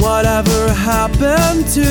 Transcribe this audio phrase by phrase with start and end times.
[0.00, 1.90] whatever happened to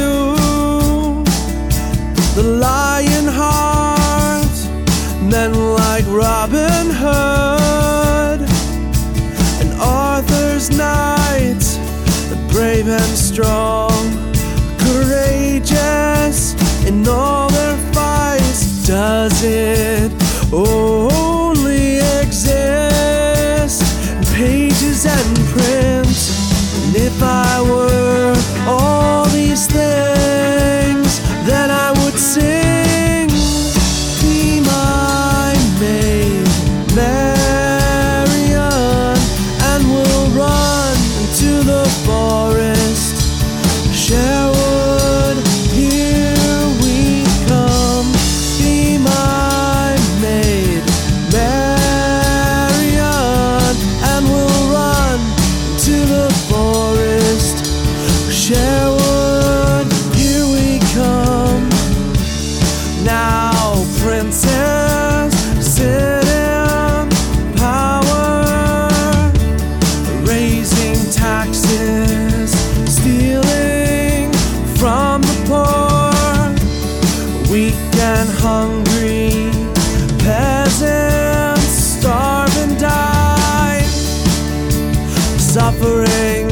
[2.36, 4.56] the lion heart?
[5.22, 8.42] Men like Robin Hood
[9.62, 11.64] and Arthur's knight,
[12.52, 13.92] brave and strong,
[14.80, 16.56] courageous
[16.88, 18.88] in all their fights.
[18.88, 20.12] Does it
[20.52, 26.18] only exist in pages and print?
[26.86, 27.89] And if I were
[42.06, 43.16] forest.
[43.94, 45.38] Sherwood,
[45.72, 48.08] here we come.
[48.58, 50.84] Be my maid,
[54.12, 55.20] and we'll run
[55.72, 57.58] into the forest.
[58.32, 61.70] Sherwood, here we come.
[63.04, 63.76] Now,
[86.10, 86.50] Suffering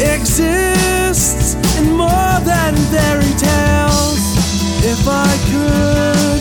[0.00, 4.24] exists in more than fairy tales.
[4.84, 6.35] If I could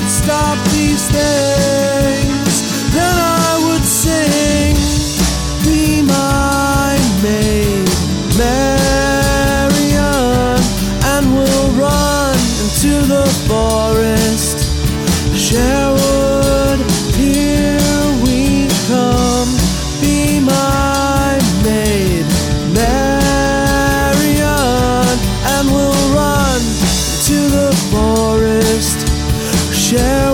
[29.86, 30.25] Sherwood,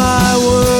[0.00, 0.79] I were.